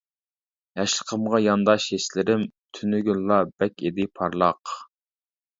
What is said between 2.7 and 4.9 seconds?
تۈنۈگۈنلا بەك ئىدى پارلاق.